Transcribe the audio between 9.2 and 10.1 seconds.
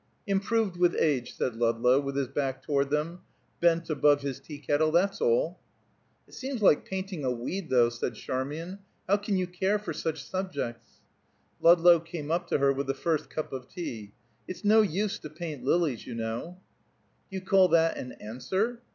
you care for